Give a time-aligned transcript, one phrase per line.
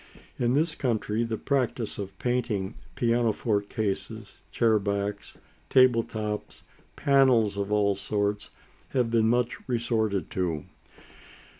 [0.39, 5.37] In this country the practice of painting pianoforte cases, chair backs,
[5.69, 6.63] table tops,
[6.95, 8.49] panels of all sorts,
[8.93, 10.65] has been much resorted to.